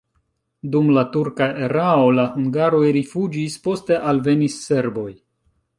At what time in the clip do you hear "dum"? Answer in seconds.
0.75-0.87